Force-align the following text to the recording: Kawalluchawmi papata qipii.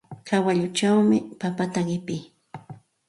Kawalluchawmi 0.27 1.17
papata 1.39 1.79
qipii. 1.87 2.21